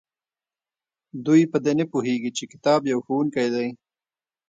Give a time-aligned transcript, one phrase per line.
[1.25, 3.67] دوی په دې نه پوهیږي چې کتاب یو ښوونکی دی.